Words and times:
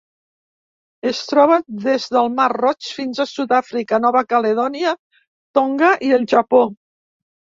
Es 1.09 1.19
troba 1.31 1.57
des 1.83 2.07
del 2.15 2.29
mar 2.37 2.47
Roig 2.53 2.87
fins 2.99 3.21
a 3.23 3.27
Sud-àfrica, 3.31 3.99
Nova 4.07 4.23
Caledònia, 4.33 4.93
Tonga 5.59 5.91
i 6.09 6.13
el 6.19 6.25
Japó. 6.33 6.63